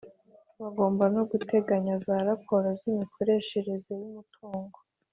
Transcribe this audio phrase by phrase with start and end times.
[0.61, 4.77] Bagomba no guteganya za raporo z’ imikoreshereze y’umutungo